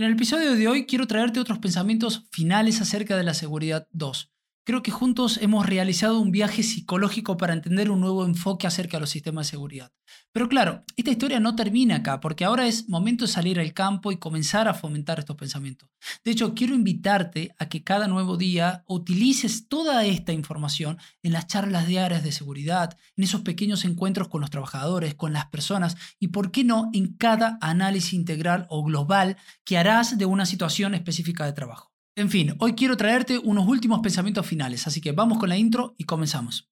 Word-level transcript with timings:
En 0.00 0.06
el 0.06 0.12
episodio 0.12 0.56
de 0.56 0.66
hoy 0.66 0.86
quiero 0.86 1.06
traerte 1.06 1.40
otros 1.40 1.58
pensamientos 1.58 2.26
finales 2.32 2.80
acerca 2.80 3.18
de 3.18 3.22
la 3.22 3.34
seguridad 3.34 3.86
2. 3.92 4.32
Creo 4.62 4.82
que 4.82 4.90
juntos 4.90 5.38
hemos 5.40 5.64
realizado 5.66 6.20
un 6.20 6.30
viaje 6.30 6.62
psicológico 6.62 7.38
para 7.38 7.54
entender 7.54 7.90
un 7.90 8.00
nuevo 8.00 8.26
enfoque 8.26 8.66
acerca 8.66 8.98
de 8.98 9.00
los 9.00 9.10
sistemas 9.10 9.46
de 9.46 9.52
seguridad. 9.52 9.90
Pero 10.32 10.50
claro, 10.50 10.84
esta 10.96 11.10
historia 11.10 11.40
no 11.40 11.56
termina 11.56 11.96
acá, 11.96 12.20
porque 12.20 12.44
ahora 12.44 12.66
es 12.66 12.86
momento 12.86 13.24
de 13.24 13.32
salir 13.32 13.58
al 13.58 13.72
campo 13.72 14.12
y 14.12 14.18
comenzar 14.18 14.68
a 14.68 14.74
fomentar 14.74 15.18
estos 15.18 15.36
pensamientos. 15.36 15.88
De 16.24 16.32
hecho, 16.32 16.54
quiero 16.54 16.74
invitarte 16.74 17.54
a 17.58 17.70
que 17.70 17.82
cada 17.82 18.06
nuevo 18.06 18.36
día 18.36 18.84
utilices 18.86 19.66
toda 19.66 20.04
esta 20.04 20.32
información 20.34 20.98
en 21.22 21.32
las 21.32 21.46
charlas 21.46 21.86
diarias 21.86 22.22
de 22.22 22.32
seguridad, 22.32 22.98
en 23.16 23.24
esos 23.24 23.40
pequeños 23.40 23.86
encuentros 23.86 24.28
con 24.28 24.42
los 24.42 24.50
trabajadores, 24.50 25.14
con 25.14 25.32
las 25.32 25.46
personas 25.46 25.96
y, 26.18 26.28
por 26.28 26.50
qué 26.50 26.64
no, 26.64 26.90
en 26.92 27.14
cada 27.14 27.56
análisis 27.62 28.12
integral 28.12 28.66
o 28.68 28.84
global 28.84 29.38
que 29.64 29.78
harás 29.78 30.18
de 30.18 30.26
una 30.26 30.44
situación 30.44 30.94
específica 30.94 31.46
de 31.46 31.54
trabajo. 31.54 31.89
En 32.20 32.28
fin, 32.28 32.54
hoy 32.58 32.74
quiero 32.74 32.98
traerte 32.98 33.38
unos 33.38 33.66
últimos 33.66 34.00
pensamientos 34.00 34.44
finales, 34.46 34.86
así 34.86 35.00
que 35.00 35.12
vamos 35.12 35.38
con 35.38 35.48
la 35.48 35.56
intro 35.56 35.94
y 35.96 36.04
comenzamos. 36.04 36.68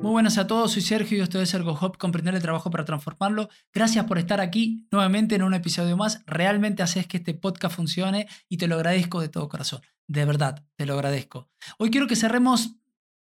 Muy 0.00 0.12
buenas 0.12 0.38
a 0.38 0.46
todos, 0.46 0.70
soy 0.70 0.82
Sergio 0.82 1.18
y 1.18 1.20
esto 1.22 1.42
es 1.42 1.52
Ergo 1.52 1.76
Hop, 1.80 1.98
comprender 1.98 2.36
el 2.36 2.42
trabajo 2.42 2.70
para 2.70 2.84
transformarlo. 2.84 3.48
Gracias 3.74 4.04
por 4.04 4.18
estar 4.18 4.40
aquí 4.40 4.86
nuevamente 4.92 5.34
en 5.34 5.42
un 5.42 5.54
episodio 5.54 5.96
más. 5.96 6.22
Realmente 6.24 6.84
haces 6.84 7.08
que 7.08 7.16
este 7.16 7.34
podcast 7.34 7.74
funcione 7.74 8.28
y 8.48 8.58
te 8.58 8.68
lo 8.68 8.76
agradezco 8.76 9.20
de 9.20 9.28
todo 9.28 9.48
corazón. 9.48 9.80
De 10.06 10.24
verdad, 10.24 10.64
te 10.76 10.86
lo 10.86 10.94
agradezco. 10.94 11.50
Hoy 11.78 11.90
quiero 11.90 12.06
que 12.06 12.16
cerremos 12.16 12.79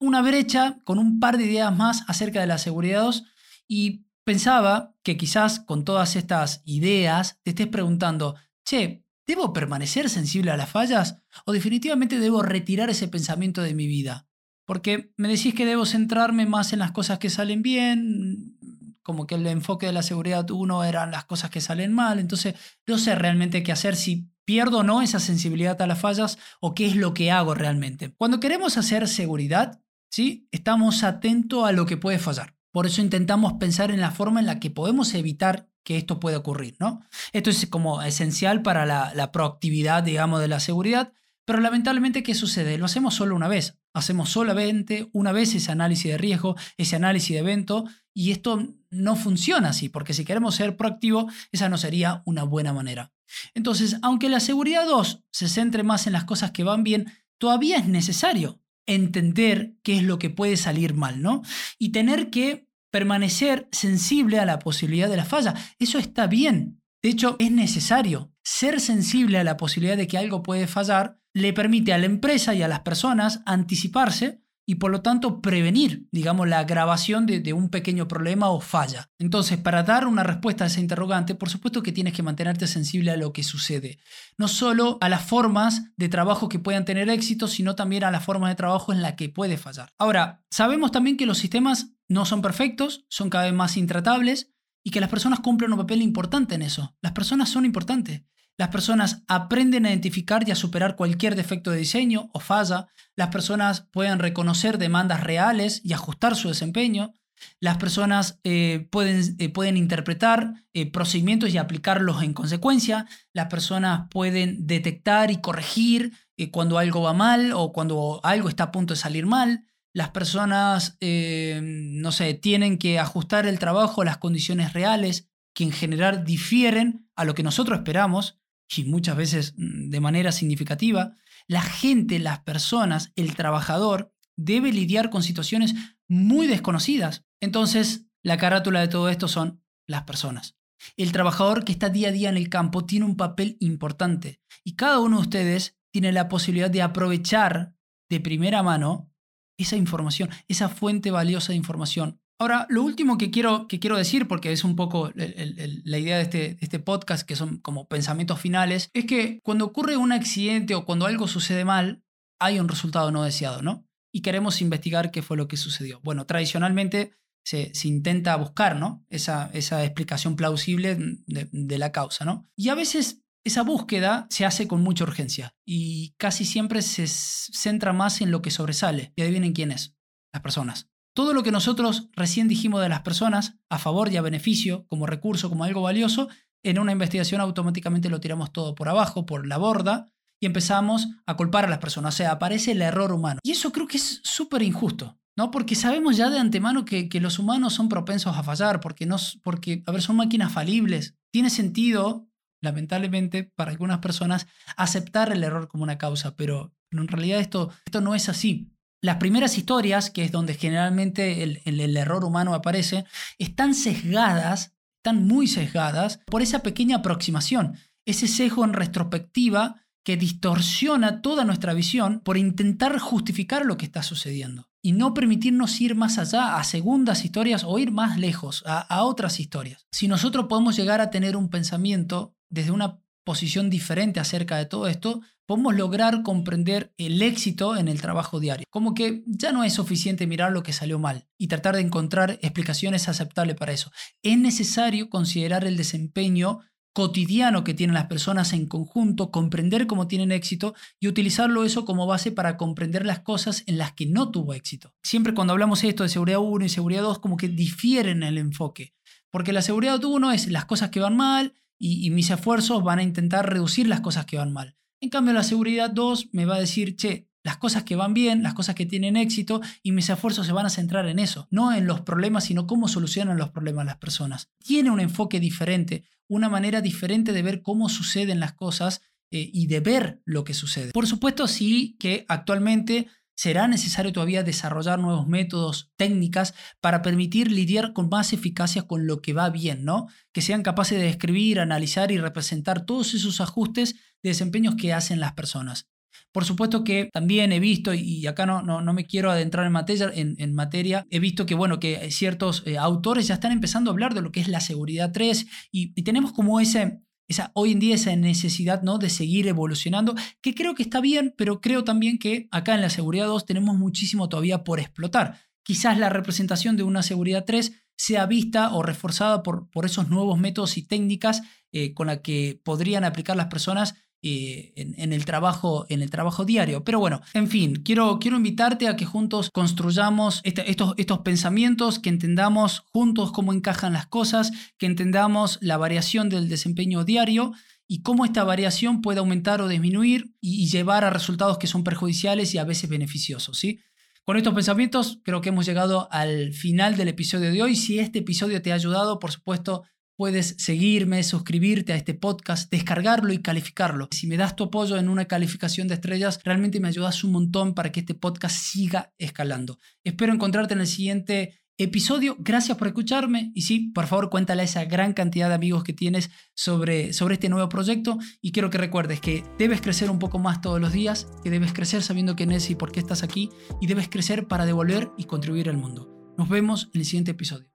una 0.02 0.20
brecha 0.20 0.78
con 0.84 0.98
un 0.98 1.20
par 1.20 1.38
de 1.38 1.44
ideas 1.44 1.74
más 1.74 2.02
acerca 2.08 2.40
de 2.40 2.48
la 2.48 2.58
seguridad 2.58 3.02
2 3.02 3.24
y 3.68 4.04
pensaba 4.24 4.96
que 5.02 5.16
quizás 5.16 5.60
con 5.60 5.84
todas 5.84 6.16
estas 6.16 6.62
ideas 6.64 7.38
te 7.44 7.50
estés 7.50 7.68
preguntando, 7.68 8.34
che, 8.64 9.04
¿debo 9.26 9.52
permanecer 9.52 10.10
sensible 10.10 10.50
a 10.50 10.56
las 10.56 10.70
fallas 10.70 11.22
o 11.46 11.52
definitivamente 11.52 12.18
debo 12.18 12.42
retirar 12.42 12.90
ese 12.90 13.06
pensamiento 13.06 13.62
de 13.62 13.74
mi 13.74 13.86
vida? 13.86 14.26
Porque 14.66 15.12
me 15.16 15.28
decís 15.28 15.54
que 15.54 15.66
debo 15.66 15.86
centrarme 15.86 16.46
más 16.46 16.72
en 16.72 16.80
las 16.80 16.90
cosas 16.90 17.18
que 17.20 17.30
salen 17.30 17.62
bien, 17.62 18.58
como 19.02 19.26
que 19.26 19.36
el 19.36 19.46
enfoque 19.46 19.86
de 19.86 19.92
la 19.92 20.02
seguridad 20.02 20.50
1 20.50 20.84
eran 20.84 21.12
las 21.12 21.24
cosas 21.24 21.50
que 21.50 21.60
salen 21.60 21.92
mal, 21.92 22.18
entonces 22.18 22.54
no 22.86 22.98
sé 22.98 23.14
realmente 23.14 23.62
qué 23.62 23.70
hacer 23.70 23.94
si 23.94 24.28
pierdo 24.44 24.78
o 24.78 24.82
no 24.82 25.02
esa 25.02 25.20
sensibilidad 25.20 25.80
a 25.80 25.86
las 25.86 26.00
fallas 26.00 26.38
o 26.60 26.74
qué 26.74 26.86
es 26.86 26.96
lo 26.96 27.14
que 27.14 27.30
hago 27.30 27.54
realmente. 27.54 28.12
Cuando 28.16 28.40
queremos 28.40 28.76
hacer 28.76 29.06
seguridad, 29.06 29.80
¿sí? 30.12 30.46
Estamos 30.52 31.02
atentos 31.02 31.66
a 31.66 31.72
lo 31.72 31.86
que 31.86 31.96
puede 31.96 32.18
fallar. 32.18 32.54
Por 32.70 32.86
eso 32.86 33.00
intentamos 33.00 33.54
pensar 33.54 33.90
en 33.90 34.00
la 34.00 34.12
forma 34.12 34.40
en 34.40 34.46
la 34.46 34.60
que 34.60 34.70
podemos 34.70 35.14
evitar 35.14 35.68
que 35.82 35.96
esto 35.96 36.20
pueda 36.20 36.38
ocurrir, 36.38 36.76
¿no? 36.78 37.00
Esto 37.32 37.50
es 37.50 37.66
como 37.66 38.02
esencial 38.02 38.62
para 38.62 38.86
la, 38.86 39.32
proactividad, 39.32 40.04
digamos, 40.04 40.40
de 40.40 40.48
la 40.48 40.60
seguridad, 40.60 41.12
pero 41.44 41.60
lamentablemente, 41.60 42.22
¿qué 42.22 42.34
sucede? 42.34 42.78
Lo 42.78 42.84
hacemos 42.84 43.14
solo 43.14 43.34
una 43.34 43.48
vez. 43.48 43.78
Hacemos 43.94 44.30
solamente 44.30 45.10
una 45.12 45.32
vez 45.32 45.54
ese 45.54 45.72
análisis 45.72 46.12
de 46.12 46.18
riesgo, 46.18 46.56
ese 46.76 46.96
análisis 46.96 47.30
de 47.30 47.40
evento, 47.40 47.84
y 48.14 48.30
esto 48.30 48.68
no 48.90 49.16
funciona 49.16 49.70
así, 49.70 49.88
porque 49.88 50.14
si 50.14 50.24
queremos 50.24 50.54
ser 50.54 50.76
proactivos, 50.76 51.32
esa 51.50 51.68
no 51.68 51.78
sería 51.78 52.22
una 52.26 52.44
buena 52.44 52.72
manera. 52.72 53.12
Entonces, 53.54 53.96
aunque 54.02 54.28
la 54.28 54.40
seguridad 54.40 54.86
2 54.86 55.24
se 55.30 55.48
centre 55.48 55.82
más 55.82 56.06
en 56.06 56.12
las 56.12 56.24
cosas 56.24 56.52
que 56.52 56.64
van 56.64 56.84
bien, 56.84 57.12
todavía 57.38 57.78
es 57.78 57.88
necesario 57.88 58.61
entender 58.86 59.74
qué 59.82 59.96
es 59.96 60.02
lo 60.02 60.18
que 60.18 60.30
puede 60.30 60.56
salir 60.56 60.94
mal, 60.94 61.22
¿no? 61.22 61.42
Y 61.78 61.92
tener 61.92 62.30
que 62.30 62.68
permanecer 62.90 63.68
sensible 63.72 64.38
a 64.38 64.44
la 64.44 64.58
posibilidad 64.58 65.08
de 65.08 65.16
la 65.16 65.24
falla. 65.24 65.54
Eso 65.78 65.98
está 65.98 66.26
bien. 66.26 66.80
De 67.02 67.10
hecho, 67.10 67.36
es 67.38 67.50
necesario. 67.50 68.32
Ser 68.44 68.80
sensible 68.80 69.38
a 69.38 69.44
la 69.44 69.56
posibilidad 69.56 69.96
de 69.96 70.06
que 70.06 70.18
algo 70.18 70.42
puede 70.42 70.66
fallar 70.66 71.18
le 71.34 71.52
permite 71.52 71.92
a 71.92 71.98
la 71.98 72.06
empresa 72.06 72.54
y 72.54 72.62
a 72.62 72.68
las 72.68 72.80
personas 72.80 73.40
anticiparse 73.46 74.41
y 74.66 74.76
por 74.76 74.90
lo 74.90 75.02
tanto 75.02 75.40
prevenir, 75.40 76.06
digamos, 76.12 76.48
la 76.48 76.60
agravación 76.60 77.26
de, 77.26 77.52
un 77.52 77.68
pequeño 77.68 78.06
problema 78.06 78.48
o 78.50 78.60
falla. 78.60 79.10
Entonces, 79.18 79.58
para 79.58 79.82
dar 79.82 80.06
una 80.06 80.22
respuesta 80.22 80.64
a 80.64 80.66
esa 80.68 80.80
interrogante, 80.80 81.34
por 81.34 81.48
supuesto 81.48 81.82
que 81.82 81.92
tienes 81.92 82.12
que 82.12 82.22
mantenerte 82.22 82.66
sensible 82.66 83.10
a 83.10 83.16
lo 83.16 83.32
que 83.32 83.42
sucede. 83.42 83.98
No 84.38 84.48
solo 84.48 84.98
a 85.00 85.08
las 85.08 85.22
formas 85.22 85.92
de 85.96 86.08
trabajo 86.08 86.48
que 86.48 86.58
puedan 86.58 86.84
tener 86.84 87.08
éxito, 87.10 87.48
sino 87.48 87.74
también 87.74 88.04
a 88.04 88.10
las 88.10 88.24
formas 88.24 88.50
de 88.50 88.56
trabajo 88.56 88.92
en 88.92 89.02
las 89.02 89.14
que 89.14 89.28
puede 89.28 89.58
fallar. 89.58 89.92
Ahora, 89.98 90.44
sabemos 90.50 90.92
también 90.92 91.16
que 91.16 91.26
los 91.26 91.38
sistemas 91.38 91.94
no 92.08 92.24
son 92.24 92.42
perfectos, 92.42 93.04
son 93.08 93.30
cada 93.30 93.44
vez 93.44 93.54
más 93.54 93.76
intratables 93.76 94.52
y 94.84 94.90
que 94.90 95.00
las 95.00 95.10
personas 95.10 95.40
cumplen 95.40 95.72
un 95.72 95.78
papel 95.78 96.02
importante 96.02 96.54
en 96.54 96.62
eso. 96.62 96.96
Las 97.00 97.12
personas 97.12 97.48
son 97.48 97.64
importantes. 97.64 98.22
Las 98.58 98.68
personas 98.68 99.22
aprenden 99.28 99.86
a 99.86 99.90
identificar 99.90 100.46
y 100.46 100.50
a 100.50 100.56
superar 100.56 100.94
cualquier 100.94 101.36
defecto 101.36 101.70
de 101.70 101.78
diseño 101.78 102.30
o 102.32 102.40
falla. 102.40 102.86
Las 103.16 103.28
personas 103.28 103.88
pueden 103.92 104.18
reconocer 104.18 104.78
demandas 104.78 105.22
reales 105.22 105.80
y 105.84 105.94
ajustar 105.94 106.36
su 106.36 106.48
desempeño. 106.48 107.14
Las 107.60 107.78
personas 107.78 108.40
eh, 108.44 108.88
pueden, 108.90 109.36
eh, 109.38 109.48
pueden, 109.48 109.76
interpretar 109.76 110.54
eh, 110.74 110.90
procedimientos 110.90 111.52
y 111.52 111.58
aplicarlos 111.58 112.22
en 112.22 112.34
consecuencia. 112.34 113.06
Las 113.32 113.46
personas 113.46 114.08
pueden 114.10 114.66
detectar 114.66 115.30
y 115.30 115.40
corregir 115.40 116.12
cuando 116.50 116.78
algo 116.78 117.02
va 117.02 117.12
mal 117.12 117.52
o 117.52 117.72
cuando 117.72 118.20
algo 118.24 118.48
está 118.48 118.64
a 118.64 118.72
punto 118.72 118.94
de 118.94 119.00
salir 119.00 119.26
mal. 119.26 119.64
Las 119.94 120.10
personas, 120.10 120.98
no 121.00 122.12
sé, 122.12 122.34
tienen 122.34 122.78
que 122.78 122.98
ajustar 122.98 123.46
el 123.46 123.60
trabajo 123.60 124.02
a 124.02 124.04
las 124.04 124.18
condiciones 124.18 124.72
reales 124.72 125.28
que 125.54 125.62
en 125.62 125.70
general 125.70 126.24
difieren 126.24 127.08
a 127.14 127.24
lo 127.24 127.34
que 127.34 127.44
nosotros 127.44 127.78
esperamos 127.78 128.41
y 128.68 128.84
muchas 128.84 129.16
veces 129.16 129.54
mm, 129.56 129.90
de 129.90 130.00
manera 130.00 130.32
significativa, 130.32 131.16
la 131.46 131.62
gente, 131.62 132.18
las 132.18 132.40
personas, 132.40 133.12
el 133.16 133.34
trabajador 133.34 134.14
debe 134.36 134.72
lidiar 134.72 135.10
con 135.10 135.22
situaciones 135.22 135.74
muy 136.08 136.46
desconocidas. 136.46 137.24
Entonces, 137.40 138.06
la 138.22 138.38
carátula 138.38 138.80
de 138.80 138.88
todo 138.88 139.08
esto 139.08 139.28
son 139.28 139.62
las 139.86 140.04
personas. 140.04 140.56
El 140.96 141.12
trabajador 141.12 141.64
que 141.64 141.72
está 141.72 141.90
día 141.90 142.08
a 142.08 142.12
día 142.12 142.28
en 142.28 142.36
el 142.36 142.48
campo 142.48 142.84
tiene 142.84 143.04
un 143.04 143.16
papel 143.16 143.56
importante 143.60 144.40
y 144.64 144.74
cada 144.74 144.98
uno 144.98 145.16
de 145.16 145.22
ustedes 145.22 145.78
tiene 145.92 146.12
la 146.12 146.28
posibilidad 146.28 146.70
de 146.70 146.82
aprovechar 146.82 147.74
de 148.08 148.20
primera 148.20 148.62
mano 148.62 149.12
esa 149.58 149.76
información, 149.76 150.30
esa 150.48 150.68
fuente 150.68 151.10
valiosa 151.10 151.52
de 151.52 151.58
información 151.58 152.21
Ahora, 152.42 152.66
lo 152.68 152.82
último 152.82 153.18
que 153.18 153.30
quiero, 153.30 153.68
que 153.68 153.78
quiero 153.78 153.96
decir, 153.96 154.26
porque 154.26 154.50
es 154.50 154.64
un 154.64 154.74
poco 154.74 155.12
la 155.14 155.98
idea 155.98 156.16
de 156.16 156.22
este, 156.22 156.56
este, 156.60 156.80
podcast, 156.80 157.24
que 157.24 157.36
son 157.36 157.58
como 157.58 157.86
pensamientos 157.86 158.40
finales, 158.40 158.90
es 158.94 159.04
que 159.04 159.38
cuando 159.44 159.64
ocurre 159.64 159.96
un 159.96 160.10
accidente 160.10 160.74
o 160.74 160.84
cuando 160.84 161.06
algo 161.06 161.28
sucede 161.28 161.64
mal, 161.64 162.02
hay 162.40 162.58
un 162.58 162.66
resultado 162.66 163.12
no 163.12 163.22
deseado, 163.22 163.62
¿no? 163.62 163.86
Y 164.12 164.22
queremos 164.22 164.60
investigar 164.60 165.12
qué 165.12 165.22
fue 165.22 165.36
lo 165.36 165.46
que 165.46 165.56
sucedió. 165.56 166.00
Bueno, 166.02 166.26
tradicionalmente 166.26 167.12
se, 167.44 167.70
intenta 167.84 168.34
buscar, 168.34 168.74
¿no? 168.74 169.06
Esa, 169.08 169.48
esa 169.52 169.84
explicación 169.84 170.34
plausible 170.34 170.96
de, 170.96 171.48
de 171.52 171.78
la 171.78 171.92
causa, 171.92 172.24
¿no? 172.24 172.50
Y 172.56 172.70
a 172.70 172.74
veces 172.74 173.22
esa 173.44 173.62
búsqueda 173.62 174.26
se 174.30 174.44
hace 174.44 174.66
con 174.66 174.82
mucha 174.82 175.04
urgencia 175.04 175.54
y 175.64 176.16
casi 176.18 176.44
siempre 176.44 176.82
se 176.82 177.06
centra 177.06 177.92
más 177.92 178.20
en 178.20 178.32
lo 178.32 178.42
que 178.42 178.50
sobresale. 178.50 179.12
Y 179.14 179.22
adivinen 179.22 179.52
quién 179.52 179.70
es, 179.70 179.94
las 180.32 180.42
personas. 180.42 180.91
Todo 181.14 181.34
lo 181.34 181.42
que 181.42 181.52
nosotros 181.52 182.08
recién 182.12 182.48
dijimos 182.48 182.80
de 182.80 182.88
las 182.88 183.02
personas, 183.02 183.58
a 183.68 183.78
favor 183.78 184.10
y 184.10 184.16
a 184.16 184.22
beneficio, 184.22 184.86
como 184.88 185.06
recurso, 185.06 185.50
como 185.50 185.64
algo 185.64 185.82
valioso, 185.82 186.28
en 186.62 186.78
una 186.78 186.92
investigación 186.92 187.40
automáticamente 187.40 188.08
lo 188.08 188.20
tiramos 188.20 188.52
todo 188.52 188.74
por 188.74 188.88
abajo, 188.88 189.26
por 189.26 189.46
la 189.46 189.58
borda, 189.58 190.06
y 190.40 190.46
empezamos 190.46 191.08
a 191.26 191.36
culpar 191.36 191.64
a 191.64 191.68
las 191.68 191.78
personas. 191.78 192.14
O 192.14 192.16
sea, 192.16 192.32
aparece 192.32 192.72
el 192.72 192.82
error 192.82 193.12
humano. 193.12 193.40
Y 193.42 193.52
eso 193.52 193.72
creo 193.72 193.86
que 193.86 193.98
es 193.98 194.20
súper 194.24 194.62
injusto, 194.62 195.18
¿no? 195.36 195.50
Porque 195.50 195.74
sabemos 195.74 196.16
ya 196.16 196.30
de 196.30 196.38
antemano 196.38 196.84
que, 196.84 197.08
los 197.20 197.38
humanos 197.38 197.74
son 197.74 197.88
propensos 197.88 198.36
a 198.36 198.42
fallar, 198.42 198.80
porque, 198.80 199.08
porque, 199.42 199.82
a 199.86 199.92
ver, 199.92 200.02
son 200.02 200.16
máquinas 200.16 200.52
falibles. 200.52 201.14
Tiene 201.30 201.50
sentido, 201.50 202.26
lamentablemente, 202.60 203.52
para 203.54 203.70
algunas 203.70 203.98
personas, 203.98 204.46
aceptar 204.76 205.30
el 205.30 205.44
error 205.44 205.68
como 205.68 205.84
una 205.84 205.98
causa, 205.98 206.36
pero 206.36 206.74
en 206.90 207.06
realidad 207.06 207.38
esto, 207.38 207.70
esto 207.84 208.00
no 208.00 208.14
es 208.14 208.28
así. 208.28 208.71
Las 209.02 209.16
primeras 209.16 209.58
historias, 209.58 210.10
que 210.10 210.22
es 210.22 210.30
donde 210.30 210.54
generalmente 210.54 211.42
el, 211.42 211.96
error 211.96 212.24
humano 212.24 212.54
aparece, 212.54 213.04
están 213.36 213.74
sesgadas, 213.74 214.74
están 214.98 215.26
muy 215.26 215.48
sesgadas 215.48 216.20
por 216.24 216.40
esa 216.40 216.60
pequeña 216.60 216.98
aproximación, 216.98 217.76
ese 218.06 218.28
sesgo 218.28 218.64
en 218.64 218.72
retrospectiva 218.74 219.82
que 220.04 220.16
distorsiona 220.16 221.20
toda 221.20 221.44
nuestra 221.44 221.74
visión 221.74 222.20
por 222.20 222.36
intentar 222.36 222.96
justificar 223.00 223.66
lo 223.66 223.76
que 223.76 223.86
está 223.86 224.04
sucediendo 224.04 224.68
y 224.80 224.92
no 224.92 225.14
permitirnos 225.14 225.80
ir 225.80 225.96
más 225.96 226.18
allá 226.18 226.56
a 226.56 226.62
segundas 226.62 227.24
historias 227.24 227.64
o 227.64 227.76
ir 227.80 227.90
más 227.90 228.18
lejos 228.18 228.62
a, 228.66 228.78
a 228.78 229.02
otras 229.02 229.40
historias. 229.40 229.84
Si 229.90 230.06
nosotros 230.06 230.46
podemos 230.48 230.76
llegar 230.76 231.00
a 231.00 231.10
tener 231.10 231.36
un 231.36 231.50
pensamiento 231.50 232.36
desde 232.50 232.70
una 232.70 233.00
posición 233.24 233.70
diferente 233.70 234.20
acerca 234.20 234.56
de 234.56 234.66
todo 234.66 234.88
esto, 234.88 235.20
podemos 235.46 235.74
lograr 235.74 236.22
comprender 236.22 236.94
el 236.96 237.20
éxito 237.22 237.76
en 237.76 237.88
el 237.88 238.00
trabajo 238.00 238.40
diario. 238.40 238.66
Como 238.70 238.94
que 238.94 239.22
ya 239.26 239.52
no 239.52 239.64
es 239.64 239.74
suficiente 239.74 240.26
mirar 240.26 240.52
lo 240.52 240.62
que 240.62 240.72
salió 240.72 240.98
mal 240.98 241.26
y 241.38 241.48
tratar 241.48 241.76
de 241.76 241.82
encontrar 241.82 242.38
explicaciones 242.42 243.08
aceptables 243.08 243.56
para 243.56 243.72
eso. 243.72 243.90
Es 244.22 244.38
necesario 244.38 245.10
considerar 245.10 245.64
el 245.64 245.76
desempeño 245.76 246.60
cotidiano 246.94 247.64
que 247.64 247.74
tienen 247.74 247.94
las 247.94 248.06
personas 248.06 248.52
en 248.52 248.66
conjunto, 248.66 249.30
comprender 249.30 249.86
cómo 249.86 250.08
tienen 250.08 250.30
éxito 250.30 250.74
y 251.00 251.08
utilizarlo 251.08 251.64
eso 251.64 251.84
como 251.84 252.06
base 252.06 252.32
para 252.32 252.56
comprender 252.56 253.06
las 253.06 253.20
cosas 253.20 253.64
en 253.66 253.78
las 253.78 253.92
que 253.92 254.06
no 254.06 254.30
tuvo 254.30 254.54
éxito. 254.54 254.94
Siempre 255.02 255.34
cuando 255.34 255.54
hablamos 255.54 255.82
esto 255.84 256.02
de 256.02 256.10
seguridad 256.10 256.40
1 256.40 256.64
y 256.64 256.68
seguridad 256.68 257.02
2, 257.02 257.18
como 257.18 257.36
que 257.36 257.48
difieren 257.48 258.22
el 258.22 258.36
enfoque. 258.36 258.94
Porque 259.30 259.52
la 259.52 259.62
seguridad 259.62 260.04
1 260.04 260.32
es 260.32 260.48
las 260.48 260.66
cosas 260.66 260.90
que 260.90 261.00
van 261.00 261.16
mal 261.16 261.54
y, 261.84 262.10
mis 262.10 262.30
esfuerzos 262.30 262.84
van 262.84 263.00
a 263.00 263.02
intentar 263.02 263.50
reducir 263.50 263.88
las 263.88 264.00
cosas 264.00 264.24
que 264.24 264.38
van 264.38 264.52
mal. 264.52 264.76
En 265.00 265.10
cambio, 265.10 265.34
la 265.34 265.42
seguridad 265.42 265.90
2 265.90 266.28
me 266.30 266.44
va 266.44 266.54
a 266.54 266.60
decir, 266.60 266.94
che, 266.94 267.28
las 267.42 267.56
cosas 267.56 267.82
que 267.82 267.96
van 267.96 268.14
bien, 268.14 268.44
las 268.44 268.54
cosas 268.54 268.76
que 268.76 268.86
tienen 268.86 269.16
éxito 269.16 269.60
y 269.82 269.90
mis 269.90 270.08
esfuerzos 270.08 270.46
se 270.46 270.52
van 270.52 270.64
a 270.64 270.70
centrar 270.70 271.08
en 271.08 271.18
eso, 271.18 271.48
no 271.50 271.74
en 271.74 271.88
los 271.88 272.02
problemas, 272.02 272.44
sino 272.44 272.68
cómo 272.68 272.86
solucionan 272.86 273.36
los 273.36 273.50
problemas 273.50 273.84
las 273.84 273.96
personas. 273.96 274.52
Tiene 274.64 274.92
un 274.92 275.00
enfoque 275.00 275.40
diferente, 275.40 276.04
una 276.28 276.48
manera 276.48 276.82
diferente 276.82 277.32
de 277.32 277.42
ver 277.42 277.62
cómo 277.62 277.88
suceden 277.88 278.38
las 278.38 278.52
cosas 278.52 279.02
eh, 279.32 279.50
y 279.52 279.66
de 279.66 279.80
ver 279.80 280.22
lo 280.24 280.44
que 280.44 280.54
sucede. 280.54 280.92
Por 280.92 281.08
supuesto, 281.08 281.48
sí 281.48 281.96
que 281.98 282.24
actualmente 282.28 283.08
será 283.34 283.68
necesario 283.68 284.12
todavía 284.12 284.42
desarrollar 284.42 284.98
nuevos 284.98 285.26
métodos, 285.26 285.92
técnicas 285.96 286.54
para 286.80 287.02
permitir 287.02 287.50
lidiar 287.50 287.92
con 287.92 288.08
más 288.08 288.32
eficacia 288.32 288.82
con 288.82 289.06
lo 289.06 289.20
que 289.20 289.32
va 289.32 289.50
bien, 289.50 289.84
¿no? 289.84 290.06
Que 290.32 290.42
sean 290.42 290.62
capaces 290.62 290.98
de 290.98 291.06
describir, 291.06 291.60
analizar 291.60 292.12
y 292.12 292.18
representar 292.18 292.86
todos 292.86 293.14
esos 293.14 293.40
ajustes 293.40 293.94
de 294.22 294.30
desempeños 294.30 294.76
que 294.76 294.92
hacen 294.92 295.20
las 295.20 295.32
personas. 295.32 295.88
Por 296.30 296.44
supuesto 296.44 296.82
que 296.82 297.10
también 297.12 297.52
he 297.52 297.60
visto, 297.60 297.92
y 297.92 298.26
acá 298.26 298.46
no, 298.46 298.62
no, 298.62 298.80
no 298.80 298.94
me 298.94 299.06
quiero 299.06 299.30
adentrar 299.30 299.66
en 299.66 299.72
materia, 299.72 300.10
en, 300.14 300.54
materia, 300.54 301.06
he 301.10 301.20
visto 301.20 301.44
que, 301.44 301.54
bueno, 301.54 301.78
que 301.78 302.10
ciertos 302.10 302.62
eh, 302.66 302.78
autores 302.78 303.26
ya 303.26 303.34
están 303.34 303.52
empezando 303.52 303.90
a 303.90 303.92
hablar 303.92 304.14
de 304.14 304.22
lo 304.22 304.32
que 304.32 304.40
es 304.40 304.48
la 304.48 304.60
seguridad 304.60 305.10
3 305.12 305.46
y, 305.70 305.92
y 305.94 306.04
tenemos 306.04 306.32
como 306.32 306.58
ese, 306.58 307.02
esa, 307.28 307.50
hoy 307.54 307.72
en 307.72 307.78
día 307.78 307.94
esa 307.94 308.14
necesidad 308.16 308.82
¿no? 308.82 308.98
de 308.98 309.10
seguir 309.10 309.46
evolucionando, 309.46 310.14
que 310.40 310.54
creo 310.54 310.74
que 310.74 310.82
está 310.82 311.00
bien, 311.00 311.34
pero 311.36 311.60
creo 311.60 311.84
también 311.84 312.18
que 312.18 312.48
acá 312.50 312.74
en 312.74 312.80
la 312.80 312.90
seguridad 312.90 313.26
2 313.26 313.46
tenemos 313.46 313.76
muchísimo 313.76 314.28
todavía 314.28 314.64
por 314.64 314.80
explotar. 314.80 315.40
Quizás 315.62 315.98
la 315.98 316.08
representación 316.08 316.76
de 316.76 316.82
una 316.82 317.02
seguridad 317.02 317.44
3 317.46 317.72
sea 317.96 318.26
vista 318.26 318.74
o 318.74 318.82
reforzada 318.82 319.42
por, 319.42 319.70
por 319.70 319.86
esos 319.86 320.08
nuevos 320.08 320.38
métodos 320.38 320.76
y 320.76 320.82
técnicas 320.82 321.42
eh, 321.70 321.94
con 321.94 322.08
la 322.08 322.20
que 322.20 322.60
podrían 322.64 323.04
aplicar 323.04 323.36
las 323.36 323.46
personas 323.46 323.94
eh, 324.22 324.72
en, 324.76 325.12
el 325.12 325.24
trabajo, 325.24 325.84
en 325.88 326.00
el 326.00 326.10
trabajo 326.10 326.44
diario. 326.44 326.84
Pero 326.84 327.00
bueno, 327.00 327.20
en 327.34 327.48
fin, 327.48 327.82
quiero, 327.84 328.18
quiero 328.20 328.36
invitarte 328.36 328.86
a 328.86 328.94
que 328.94 329.04
juntos 329.04 329.50
construyamos 329.52 330.40
este, 330.44 330.70
estos, 330.70 330.94
estos 330.96 331.18
pensamientos, 331.20 331.98
que 331.98 332.08
entendamos 332.08 332.84
juntos 332.92 333.32
cómo 333.32 333.52
encajan 333.52 333.92
las 333.92 334.06
cosas, 334.06 334.52
que 334.78 334.86
entendamos 334.86 335.58
la 335.60 335.76
variación 335.76 336.28
del 336.28 336.48
desempeño 336.48 337.04
diario 337.04 337.52
y 337.88 338.02
cómo 338.02 338.24
esta 338.24 338.44
variación 338.44 339.02
puede 339.02 339.18
aumentar 339.18 339.60
o 339.60 339.68
disminuir 339.68 340.34
y, 340.40 340.66
llevar 340.68 341.04
a 341.04 341.10
resultados 341.10 341.58
que 341.58 341.66
son 341.66 341.84
perjudiciales 341.84 342.54
y 342.54 342.58
a 342.58 342.64
veces 342.64 342.88
beneficiosos. 342.88 343.58
¿sí? 343.58 343.80
Con 344.24 344.36
estos 344.36 344.54
pensamientos 344.54 345.20
creo 345.24 345.40
que 345.40 345.48
hemos 345.48 345.66
llegado 345.66 346.08
al 346.10 346.52
final 346.52 346.96
del 346.96 347.08
episodio 347.08 347.52
de 347.52 347.60
hoy. 347.60 347.76
Si 347.76 347.98
este 347.98 348.20
episodio 348.20 348.62
te 348.62 348.72
ha 348.72 348.76
ayudado, 348.76 349.18
por 349.18 349.32
supuesto, 349.32 349.82
Puedes 350.22 350.54
seguirme, 350.56 351.24
suscribirte 351.24 351.92
a 351.92 351.96
este 351.96 352.14
podcast, 352.14 352.70
descargarlo 352.70 353.32
y 353.32 353.38
calificarlo. 353.38 354.06
Si 354.12 354.28
me 354.28 354.36
das 354.36 354.54
tu 354.54 354.62
apoyo 354.62 354.96
en 354.96 355.08
una 355.08 355.24
calificación 355.24 355.88
de 355.88 355.94
estrellas, 355.94 356.38
realmente 356.44 356.78
me 356.78 356.86
ayudas 356.86 357.24
un 357.24 357.32
montón 357.32 357.74
para 357.74 357.90
que 357.90 357.98
este 357.98 358.14
podcast 358.14 358.54
siga 358.54 359.12
escalando. 359.18 359.80
Espero 360.04 360.32
encontrarte 360.32 360.74
en 360.74 360.80
el 360.80 360.86
siguiente 360.86 361.64
episodio. 361.76 362.36
Gracias 362.38 362.78
por 362.78 362.86
escucharme 362.86 363.50
y 363.56 363.62
sí, 363.62 363.90
por 363.92 364.06
favor 364.06 364.30
cuéntale 364.30 364.62
a 364.62 364.66
esa 364.66 364.84
gran 364.84 365.12
cantidad 365.12 365.48
de 365.48 365.56
amigos 365.56 365.82
que 365.82 365.92
tienes 365.92 366.30
sobre, 366.54 367.12
sobre 367.12 367.34
este 367.34 367.48
nuevo 367.48 367.68
proyecto 367.68 368.16
y 368.40 368.52
quiero 368.52 368.70
que 368.70 368.78
recuerdes 368.78 369.20
que 369.20 369.42
debes 369.58 369.80
crecer 369.80 370.08
un 370.08 370.20
poco 370.20 370.38
más 370.38 370.60
todos 370.60 370.80
los 370.80 370.92
días, 370.92 371.26
que 371.42 371.50
debes 371.50 371.72
crecer 371.72 372.00
sabiendo 372.00 372.36
quién 372.36 372.52
es 372.52 372.70
y 372.70 372.76
por 372.76 372.92
qué 372.92 373.00
estás 373.00 373.24
aquí 373.24 373.50
y 373.80 373.88
debes 373.88 374.08
crecer 374.08 374.46
para 374.46 374.66
devolver 374.66 375.10
y 375.18 375.24
contribuir 375.24 375.68
al 375.68 375.78
mundo. 375.78 376.32
Nos 376.38 376.48
vemos 376.48 376.90
en 376.94 377.00
el 377.00 377.06
siguiente 377.06 377.32
episodio. 377.32 377.71